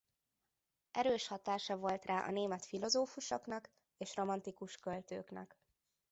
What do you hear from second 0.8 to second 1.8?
Erős hatása